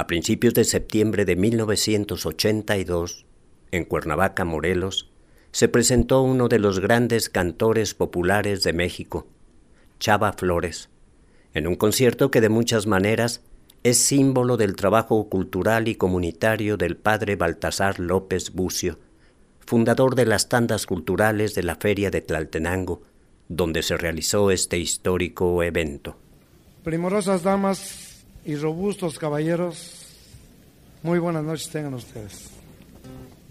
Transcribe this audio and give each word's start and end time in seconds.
A 0.00 0.06
principios 0.06 0.54
de 0.54 0.64
septiembre 0.64 1.26
de 1.26 1.36
1982, 1.36 3.26
en 3.70 3.84
Cuernavaca, 3.84 4.46
Morelos, 4.46 5.10
se 5.52 5.68
presentó 5.68 6.22
uno 6.22 6.48
de 6.48 6.58
los 6.58 6.80
grandes 6.80 7.28
cantores 7.28 7.92
populares 7.92 8.62
de 8.62 8.72
México, 8.72 9.26
Chava 9.98 10.32
Flores, 10.32 10.88
en 11.52 11.66
un 11.66 11.74
concierto 11.74 12.30
que 12.30 12.40
de 12.40 12.48
muchas 12.48 12.86
maneras 12.86 13.42
es 13.82 13.98
símbolo 13.98 14.56
del 14.56 14.74
trabajo 14.74 15.28
cultural 15.28 15.86
y 15.86 15.96
comunitario 15.96 16.78
del 16.78 16.96
padre 16.96 17.36
Baltasar 17.36 17.98
López 18.00 18.54
Bucio, 18.54 18.98
fundador 19.58 20.14
de 20.14 20.24
las 20.24 20.48
tandas 20.48 20.86
culturales 20.86 21.54
de 21.54 21.62
la 21.62 21.76
Feria 21.76 22.10
de 22.10 22.22
Tlaltenango, 22.22 23.02
donde 23.50 23.82
se 23.82 23.98
realizó 23.98 24.50
este 24.50 24.78
histórico 24.78 25.62
evento. 25.62 26.16
Primorosas 26.84 27.42
damas 27.42 28.09
y 28.44 28.56
robustos 28.56 29.18
caballeros, 29.18 30.06
muy 31.02 31.18
buenas 31.18 31.44
noches 31.44 31.70
tengan 31.70 31.94
ustedes. 31.94 32.50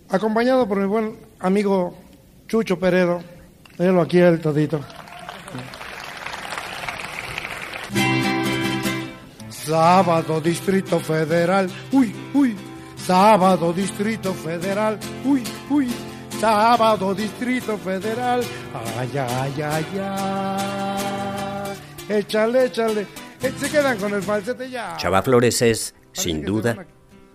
Acompañado 0.09 0.67
por 0.67 0.79
mi 0.79 0.87
buen 0.87 1.17
amigo 1.39 1.95
Chucho 2.47 2.79
Peredo, 2.79 3.21
velo 3.77 4.01
aquí 4.01 4.19
el 4.19 4.39
todito. 4.39 4.79
Sábado 9.49 10.41
Distrito 10.41 10.99
Federal, 10.99 11.69
uy, 11.91 12.13
uy. 12.33 12.55
Sábado 13.05 13.71
Distrito 13.71 14.33
Federal, 14.33 14.97
uy, 15.25 15.43
uy. 15.69 15.87
Sábado 16.39 17.13
Distrito 17.13 17.77
Federal, 17.77 18.41
ay, 18.97 19.17
ay, 19.17 19.61
ay, 19.61 19.85
ay. 19.99 20.99
Échale, 22.09 22.65
échale. 22.65 23.28
Eh, 23.41 23.53
se 23.57 23.69
quedan 23.69 23.97
con 23.97 24.13
el 24.13 24.21
falsete 24.21 24.69
ya. 24.69 24.97
Chava 24.97 25.21
Flores 25.21 25.61
es, 25.61 25.95
sin 26.11 26.43
duda, 26.43 26.85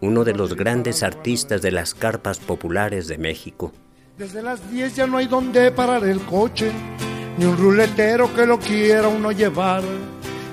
uno 0.00 0.24
de 0.24 0.34
los 0.34 0.54
grandes 0.54 1.02
artistas 1.02 1.62
de 1.62 1.72
las 1.72 1.94
carpas 1.94 2.38
populares 2.38 3.08
de 3.08 3.16
México. 3.16 3.72
Desde 4.18 4.42
las 4.42 4.70
10 4.70 4.96
ya 4.96 5.06
no 5.06 5.16
hay 5.16 5.26
donde 5.26 5.70
parar 5.70 6.04
el 6.04 6.20
coche, 6.20 6.70
ni 7.38 7.46
un 7.46 7.56
ruletero 7.56 8.32
que 8.34 8.46
lo 8.46 8.58
quiera 8.58 9.08
uno 9.08 9.32
llevar. 9.32 9.82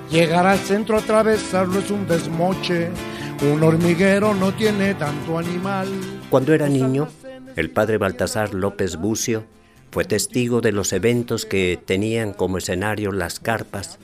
Llegar 0.10 0.48
al 0.48 0.58
centro, 0.58 0.98
atravesarlo 0.98 1.80
es 1.80 1.92
un 1.92 2.08
desmoche. 2.08 2.90
Un 3.42 3.62
hormiguero 3.64 4.34
no 4.34 4.54
tiene 4.54 4.94
tanto 4.94 5.38
animal. 5.38 5.88
Cuando 6.30 6.54
era 6.54 6.70
niño, 6.70 7.08
el 7.56 7.72
padre 7.72 7.98
Baltasar 7.98 8.54
López 8.54 8.96
Bucio 8.98 9.46
fue 9.92 10.06
testigo 10.06 10.62
de 10.62 10.72
los 10.72 10.94
eventos 10.94 11.46
que 11.46 11.80
tenían 11.84 12.34
como 12.34 12.58
escenario 12.58 13.12
las 13.12 13.40
carpas, 13.40 14.00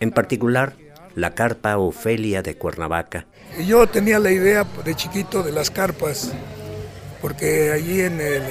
en 0.00 0.10
particular 0.10 0.74
la 1.18 1.34
carpa 1.34 1.76
Ofelia 1.78 2.42
de 2.42 2.56
Cuernavaca. 2.56 3.26
Yo 3.66 3.86
tenía 3.88 4.18
la 4.20 4.30
idea 4.30 4.64
de 4.84 4.94
chiquito 4.94 5.42
de 5.42 5.50
las 5.52 5.70
carpas, 5.70 6.32
porque 7.20 7.72
allí 7.72 8.02
en 8.02 8.20
el 8.20 8.42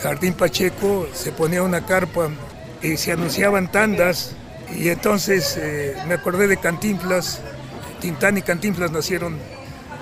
Jardín 0.00 0.34
Pacheco 0.34 1.08
se 1.12 1.32
ponía 1.32 1.64
una 1.64 1.84
carpa 1.84 2.30
y 2.82 2.96
se 2.96 3.10
anunciaban 3.12 3.72
tandas 3.72 4.36
y 4.76 4.88
entonces 4.90 5.56
eh, 5.56 5.96
me 6.06 6.14
acordé 6.14 6.46
de 6.46 6.56
Cantinflas. 6.56 7.40
Tintán 8.00 8.38
y 8.38 8.42
Cantinflas 8.42 8.92
nacieron 8.92 9.36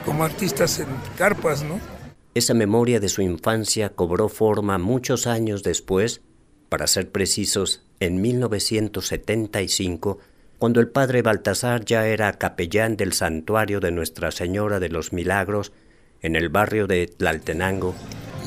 como 0.05 0.25
artistas 0.25 0.81
en 0.81 0.89
carpas, 1.17 1.62
¿no? 1.62 1.81
Esa 2.35 2.53
memoria 2.53 3.01
de 3.01 3.09
su 3.09 3.23
infancia 3.23 3.89
cobró 3.91 4.29
forma 4.29 4.77
muchos 4.77 5.27
años 5.27 5.62
después, 5.62 6.20
para 6.69 6.87
ser 6.89 7.11
precisos, 7.11 7.87
en 8.01 8.20
1975, 8.20 10.19
cuando 10.65 10.81
el 10.81 10.89
padre 10.89 11.20
Baltasar 11.20 11.84
ya 11.84 12.07
era 12.07 12.33
capellán 12.33 12.97
del 12.97 13.12
santuario 13.12 13.81
de 13.81 13.91
Nuestra 13.91 14.31
Señora 14.31 14.81
de 14.81 14.89
los 14.89 15.12
Milagros 15.12 15.73
en 16.23 16.37
el 16.37 16.48
barrio 16.48 16.87
de 16.87 17.07
Tlaltenango. 17.07 17.95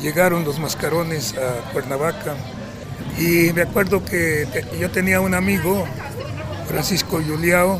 Llegaron 0.02 0.44
los 0.44 0.58
mascarones 0.58 1.36
a 1.38 1.72
Cuernavaca 1.72 2.34
y 3.20 3.54
me 3.54 3.62
acuerdo 3.62 4.04
que 4.04 4.48
yo 4.80 4.89
tenía 4.89 5.22
un 5.22 5.36
amigo, 5.36 5.86
Francisco 6.67 7.22
Juliao, 7.22 7.80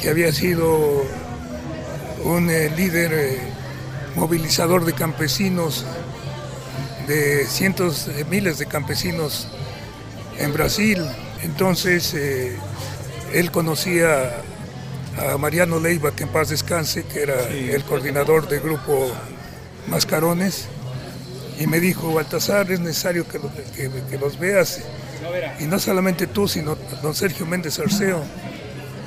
que 0.00 0.10
había 0.10 0.30
sido 0.30 1.02
un 2.22 2.48
eh, 2.48 2.70
líder 2.76 3.12
eh, 3.14 3.38
movilizador 4.14 4.84
de 4.84 4.92
campesinos, 4.92 5.84
de 7.08 7.46
cientos 7.46 8.06
de 8.06 8.24
miles 8.26 8.60
de 8.60 8.66
campesinos 8.66 9.48
en 10.38 10.52
Brasil. 10.52 11.04
Entonces 11.42 12.14
eh, 12.14 12.56
él 13.34 13.50
conocía 13.50 14.32
a 15.18 15.36
Mariano 15.38 15.78
Leiva, 15.78 16.14
que 16.14 16.24
en 16.24 16.30
paz 16.30 16.48
descanse, 16.48 17.04
que 17.04 17.22
era 17.22 17.48
el 17.48 17.84
coordinador 17.84 18.48
del 18.48 18.60
grupo 18.60 19.12
Mascarones 19.88 20.68
y 21.58 21.66
me 21.66 21.80
dijo, 21.80 22.12
Baltasar, 22.12 22.70
es 22.72 22.80
necesario 22.80 23.26
que, 23.28 23.38
los 24.18 24.38
veas. 24.38 24.82
Y 25.60 25.64
no 25.64 25.78
solamente 25.78 26.26
tú, 26.26 26.48
sino 26.48 26.76
don 27.02 27.14
Sergio 27.14 27.46
Méndez 27.46 27.78
Arceo, 27.78 28.22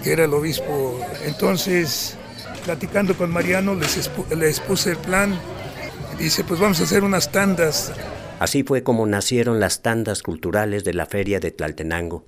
que 0.04 0.14
era 0.14 0.26
el 0.26 0.34
obispo. 0.34 1.00
Entonces, 1.26 2.16
platicando 2.64 3.18
con 3.18 3.32
Mariano, 3.32 3.76
les, 3.76 4.10
les 4.36 4.60
puse 4.62 4.92
el 4.92 4.98
plan. 4.98 5.38
Dice, 6.18 6.44
pues 6.44 6.60
vamos 6.60 6.80
a 6.80 6.84
hacer 6.84 7.04
unas 7.04 7.32
tandas. 7.32 7.92
Así 8.40 8.64
fue 8.64 8.82
como 8.84 9.06
nacieron 9.06 9.60
las 9.60 9.82
tandas 9.82 10.24
culturales 10.24 10.84
de 10.84 10.94
la 10.94 11.06
feria 11.06 11.40
de 11.40 11.52
Tlaltenango, 11.52 12.26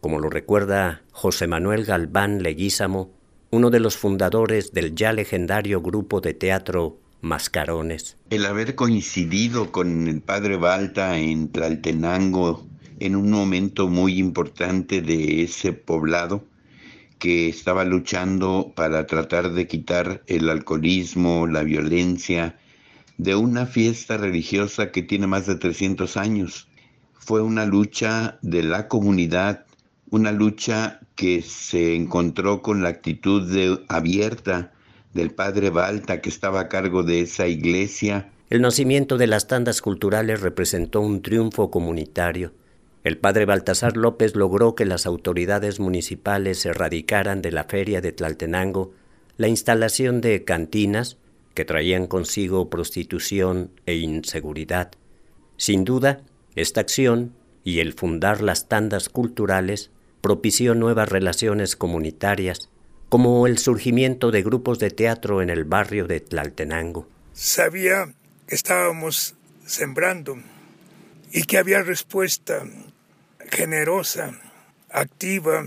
como 0.00 0.18
lo 0.18 0.30
recuerda 0.30 1.02
José 1.12 1.46
Manuel 1.46 1.84
Galván 1.84 2.42
Leguízamo, 2.42 3.10
uno 3.50 3.70
de 3.70 3.80
los 3.80 3.96
fundadores 3.96 4.72
del 4.72 4.94
ya 4.94 5.12
legendario 5.12 5.80
grupo 5.82 6.20
de 6.20 6.34
teatro 6.34 6.98
mascarones. 7.20 8.16
El 8.30 8.46
haber 8.46 8.74
coincidido 8.74 9.72
con 9.72 10.08
el 10.08 10.22
padre 10.22 10.56
Balta 10.56 11.18
en 11.18 11.50
Tlaltenango 11.50 12.66
en 12.98 13.16
un 13.16 13.30
momento 13.30 13.88
muy 13.88 14.18
importante 14.18 15.02
de 15.02 15.42
ese 15.42 15.72
poblado 15.72 16.44
que 17.18 17.48
estaba 17.48 17.84
luchando 17.84 18.72
para 18.74 19.06
tratar 19.06 19.52
de 19.52 19.66
quitar 19.66 20.22
el 20.26 20.48
alcoholismo, 20.48 21.46
la 21.46 21.62
violencia, 21.62 22.58
de 23.18 23.34
una 23.34 23.66
fiesta 23.66 24.16
religiosa 24.16 24.90
que 24.90 25.02
tiene 25.02 25.26
más 25.26 25.46
de 25.46 25.56
300 25.56 26.16
años. 26.16 26.68
Fue 27.12 27.42
una 27.42 27.66
lucha 27.66 28.38
de 28.40 28.62
la 28.62 28.88
comunidad, 28.88 29.66
una 30.10 30.32
lucha 30.32 31.00
que 31.14 31.42
se 31.42 31.94
encontró 31.94 32.62
con 32.62 32.82
la 32.82 32.88
actitud 32.88 33.80
abierta 33.88 34.72
del 35.14 35.30
padre 35.30 35.70
Balta 35.70 36.20
que 36.20 36.28
estaba 36.28 36.60
a 36.60 36.68
cargo 36.68 37.02
de 37.02 37.22
esa 37.22 37.46
iglesia. 37.46 38.30
El 38.48 38.62
nacimiento 38.62 39.18
de 39.18 39.26
las 39.26 39.46
tandas 39.46 39.80
culturales 39.80 40.40
representó 40.40 41.00
un 41.00 41.22
triunfo 41.22 41.70
comunitario. 41.70 42.52
El 43.02 43.16
padre 43.16 43.46
Baltasar 43.46 43.96
López 43.96 44.34
logró 44.34 44.74
que 44.74 44.84
las 44.84 45.06
autoridades 45.06 45.80
municipales 45.80 46.66
erradicaran 46.66 47.40
de 47.40 47.52
la 47.52 47.64
feria 47.64 48.00
de 48.00 48.12
Tlaltenango 48.12 48.92
la 49.36 49.48
instalación 49.48 50.20
de 50.20 50.44
cantinas 50.44 51.16
que 51.54 51.64
traían 51.64 52.06
consigo 52.06 52.68
prostitución 52.68 53.70
e 53.86 53.96
inseguridad. 53.96 54.90
Sin 55.56 55.84
duda, 55.84 56.20
esta 56.56 56.80
acción 56.80 57.32
y 57.64 57.78
el 57.80 57.94
fundar 57.94 58.42
las 58.42 58.68
tandas 58.68 59.08
culturales 59.08 59.90
propició 60.20 60.74
nuevas 60.74 61.08
relaciones 61.08 61.76
comunitarias 61.76 62.68
como 63.08 63.46
el 63.48 63.58
surgimiento 63.58 64.30
de 64.30 64.42
grupos 64.42 64.78
de 64.78 64.90
teatro 64.90 65.42
en 65.42 65.50
el 65.50 65.64
barrio 65.64 66.06
de 66.06 66.20
Tlaltenango. 66.20 67.08
Sabía 67.32 68.14
que 68.46 68.54
estábamos 68.54 69.34
sembrando 69.66 70.38
y 71.32 71.42
que 71.42 71.58
había 71.58 71.82
respuesta 71.82 72.62
generosa, 73.50 74.38
activa, 74.90 75.66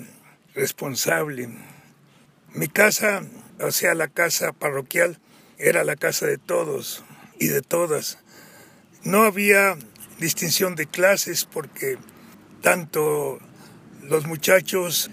responsable. 0.56 1.50
Mi 2.53 2.68
casa, 2.68 3.24
o 3.59 3.72
sea, 3.72 3.94
la 3.94 4.08
casa 4.08 4.53
parroquial, 4.53 5.19
era 5.57 5.83
la 5.83 5.95
casa 5.95 6.25
de 6.25 6.38
todos 6.38 7.04
y 7.39 7.48
de 7.48 7.62
todas. 7.62 8.19
No 9.04 9.24
había 9.24 9.78
distinción 10.19 10.75
de 10.75 10.86
clases 10.86 11.45
porque 11.45 11.98
tanto 12.62 13.39
los 14.08 14.26
muchachos 14.26 15.10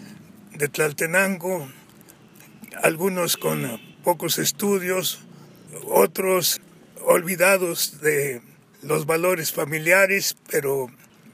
de 0.52 0.68
Tlaltenango 0.68 1.68
algunos 2.82 3.36
con 3.36 3.80
pocos 4.02 4.38
estudios, 4.38 5.20
otros 5.86 6.60
olvidados 7.04 8.00
de 8.00 8.42
los 8.82 9.06
valores 9.06 9.52
familiares, 9.52 10.36
pero 10.50 10.88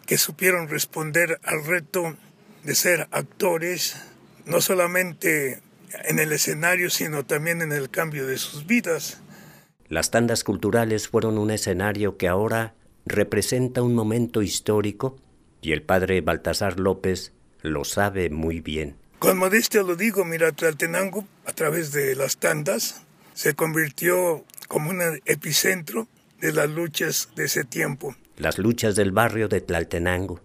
que 0.06 0.18
supieron 0.18 0.68
responder 0.68 1.40
al 1.44 1.64
reto 1.64 2.16
de 2.64 2.74
ser 2.74 3.08
actores, 3.10 3.96
no 4.44 4.60
solamente 4.60 5.60
en 6.04 6.18
el 6.18 6.32
escenario, 6.32 6.90
sino 6.90 7.24
también 7.24 7.62
en 7.62 7.72
el 7.72 7.90
cambio 7.90 8.26
de 8.26 8.38
sus 8.38 8.66
vidas. 8.66 9.20
Las 9.88 10.10
tandas 10.10 10.42
culturales 10.42 11.08
fueron 11.08 11.38
un 11.38 11.50
escenario 11.50 12.16
que 12.16 12.28
ahora 12.28 12.74
representa 13.04 13.82
un 13.82 13.94
momento 13.94 14.42
histórico 14.42 15.16
y 15.62 15.72
el 15.72 15.82
padre 15.82 16.20
Baltasar 16.20 16.80
López 16.80 17.32
lo 17.66 17.84
sabe 17.84 18.30
muy 18.30 18.60
bien. 18.60 18.96
Con 19.18 19.38
modestia 19.38 19.82
lo 19.82 19.96
digo, 19.96 20.24
mira, 20.24 20.52
Tlaltenango, 20.52 21.26
a 21.44 21.52
través 21.52 21.92
de 21.92 22.14
las 22.14 22.36
tandas, 22.36 23.02
se 23.34 23.54
convirtió 23.54 24.44
como 24.68 24.90
un 24.90 25.00
epicentro 25.24 26.08
de 26.40 26.52
las 26.52 26.68
luchas 26.70 27.30
de 27.34 27.44
ese 27.44 27.64
tiempo. 27.64 28.14
Las 28.36 28.58
luchas 28.58 28.94
del 28.96 29.12
barrio 29.12 29.48
de 29.48 29.60
Tlaltenango, 29.60 30.40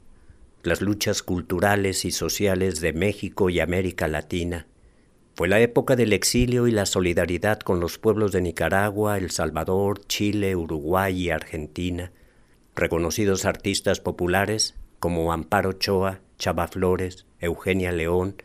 las 0.64 0.82
luchas 0.82 1.24
culturales 1.24 2.06
y 2.06 2.12
sociales 2.12 2.80
de 2.82 2.94
México 2.94 3.50
y 3.50 3.60
América 3.60 4.08
Latina. 4.08 4.68
Fue 5.36 5.48
la 5.48 5.60
época 5.60 5.96
del 5.96 6.14
exilio 6.14 6.68
y 6.68 6.72
la 6.72 6.86
solidaridad 6.86 7.60
con 7.60 7.80
los 7.80 7.98
pueblos 7.98 8.32
de 8.32 8.42
Nicaragua, 8.42 9.18
El 9.18 9.32
Salvador, 9.32 10.06
Chile, 10.08 10.56
Uruguay 10.56 11.18
y 11.20 11.30
Argentina. 11.30 12.12
Reconocidos 12.76 13.46
artistas 13.46 14.00
populares 14.00 14.76
como 15.00 15.34
Amparo 15.34 15.70
Ochoa, 15.70 16.20
Chava 16.42 16.68
Flores, 16.68 17.28
Eugenia 17.40 17.92
León, 17.92 18.36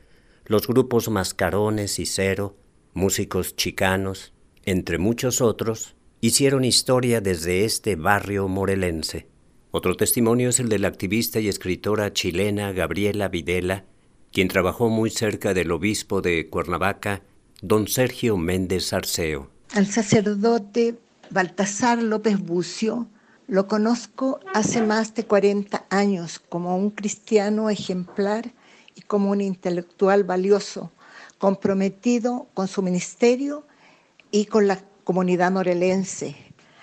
los 0.45 0.69
grupos 0.69 1.09
Mascarones 1.09 1.99
y 1.99 2.05
Cero, 2.05 2.55
músicos 2.93 3.57
chicanos, 3.57 4.35
entre 4.67 4.99
muchos 4.99 5.41
otros, 5.41 5.97
hicieron 6.21 6.67
historia 6.67 7.23
desde 7.23 7.65
este 7.65 7.97
barrio 7.97 8.49
morelense. 8.49 9.29
Otro 9.71 9.97
testimonio 9.97 10.51
es 10.51 10.61
el 10.61 10.69
de 10.69 10.79
la 10.79 10.89
activista 10.89 11.41
y 11.41 11.49
escritora 11.49 12.13
chilena 12.13 12.71
Gabriela 12.73 13.29
Videla, 13.29 13.87
quien 14.31 14.49
trabajó 14.49 14.91
muy 14.91 15.09
cerca 15.09 15.55
del 15.55 15.73
obispo 15.73 16.21
de 16.21 16.51
Cuernavaca, 16.51 17.23
don 17.63 17.89
Sergio 17.89 18.37
Méndez 18.37 18.93
Arceo. 18.93 19.49
Al 19.73 19.87
sacerdote 19.87 20.97
Baltasar 21.31 22.03
López 22.03 22.39
Bucio 22.39 23.09
lo 23.49 23.69
conozco 23.69 24.41
hace 24.55 24.83
más 24.83 25.15
de 25.15 25.25
40 25.25 25.87
años 25.91 26.41
como 26.49 26.77
un 26.77 26.91
cristiano 26.91 27.71
ejemplar 27.71 28.53
y 28.95 29.03
como 29.03 29.31
un 29.31 29.41
intelectual 29.41 30.25
valioso, 30.25 30.91
comprometido 31.39 32.49
con 32.55 32.67
su 32.67 32.83
ministerio 32.83 33.67
y 34.31 34.47
con 34.47 34.67
la 34.67 34.83
comunidad 35.05 35.53
morelense, 35.53 36.35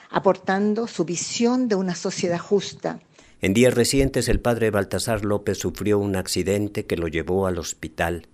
aportando 0.09 0.87
su 0.87 1.03
visión 1.03 1.67
de 1.67 1.75
una 1.75 1.95
sociedad 1.95 2.39
justa. 2.39 2.99
En 3.41 3.53
días 3.53 3.73
recientes 3.73 4.29
el 4.29 4.39
padre 4.39 4.71
Baltasar 4.71 5.25
López 5.25 5.57
sufrió 5.57 5.99
un 5.99 6.15
accidente 6.15 6.85
que 6.85 6.95
lo 6.95 7.09
llevó 7.09 7.45
al 7.45 7.59
hospital. 7.59 8.27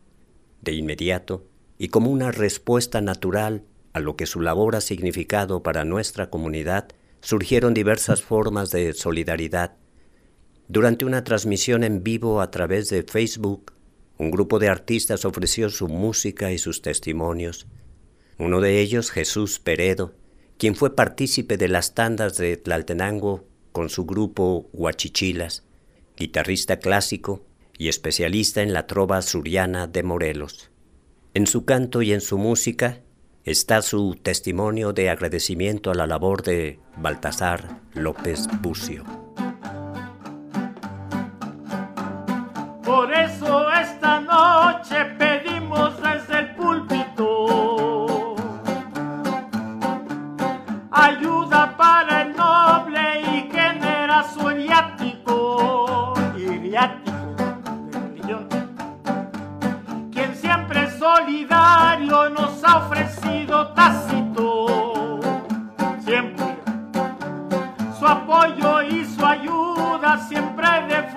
De 0.62 0.74
inmediato, 0.74 1.48
y 1.80 1.88
como 1.88 2.12
una 2.12 2.32
respuesta 2.32 3.02
natural 3.02 3.64
a 3.94 4.02
lo 4.02 4.16
que 4.16 4.28
su 4.28 4.42
labor 4.42 4.76
ha 4.76 4.82
significado 4.82 5.64
para 5.64 5.86
nuestra 5.86 6.30
comunidad, 6.30 6.90
surgieron 7.22 7.74
diversas 7.74 8.22
formas 8.22 8.72
de 8.72 8.94
solidaridad 8.94 9.80
durante 10.72 11.04
una 11.04 11.24
transmisión 11.24 11.84
en 11.84 12.04
vivo 12.04 12.42
a 12.42 12.52
través 12.52 12.90
de 12.90 13.02
Facebook, 13.02 13.74
un 14.20 14.30
grupo 14.30 14.60
de 14.60 14.70
artistas 14.70 15.26
ofreció 15.26 15.72
su 15.72 15.88
música 15.88 16.52
y 16.52 16.60
sus 16.60 16.84
testimonios. 16.84 17.66
Uno 18.38 18.62
de 18.62 18.80
ellos, 18.80 19.10
Jesús 19.10 19.58
Peredo, 19.58 20.14
quien 20.60 20.76
fue 20.76 20.96
partícipe 20.96 21.58
de 21.58 21.70
las 21.70 21.96
tandas 21.96 22.38
de 22.38 22.56
Tlaltenango 22.56 23.48
con 23.72 23.90
su 23.90 24.06
grupo 24.06 24.70
Huachichilas, 24.72 25.64
guitarrista 26.16 26.78
clásico 26.78 27.44
y 27.80 27.88
especialista 27.88 28.62
en 28.62 28.72
la 28.72 28.86
trova 28.86 29.24
suriana 29.24 29.88
de 29.88 30.04
Morelos. 30.04 30.70
En 31.34 31.48
su 31.48 31.66
canto 31.66 32.04
y 32.04 32.14
en 32.14 32.22
su 32.22 32.38
música 32.38 33.02
está 33.46 33.82
su 33.82 34.16
testimonio 34.22 34.94
de 34.94 35.10
agradecimiento 35.10 35.92
a 35.92 35.96
la 35.96 36.08
labor 36.08 36.44
de 36.44 36.80
Baltasar 36.98 37.80
López 37.94 38.48
Bucio. 38.62 39.04
Por 42.84 43.14
eso 43.14 43.72
esta 43.72 44.20
noche 44.20 45.06
pedimos 45.18 45.94
desde 46.02 46.40
el 46.40 46.56
púlpito 46.56 48.36
ayuda 50.92 51.78
para 51.78 52.24
el 52.24 52.36
noble 52.36 53.22
y 53.22 53.52
generazo 53.52 54.52
iriático, 54.52 56.14
iriático 56.38 57.19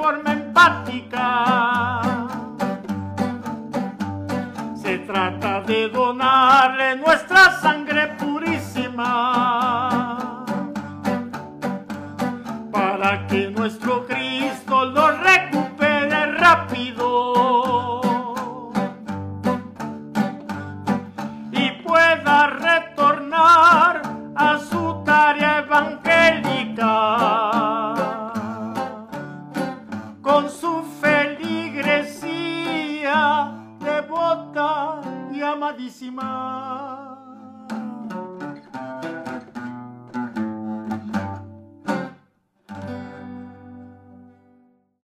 forma 0.02 0.32
empática. 0.32 1.26
Se 4.74 4.98
trata 4.98 5.60
de 5.60 5.88
donarle 5.90 6.96
nuestra 6.96 7.60
sangre 7.60 8.08
purísima 8.18 9.12
para 12.72 13.28
que 13.28 13.48
nuestro 13.50 14.04
Cristo 14.04 14.21
con 30.32 30.48
su 30.48 30.82
feligresía 31.02 31.92
devota 33.80 35.02
y 35.30 35.42
amadísima. 35.42 37.11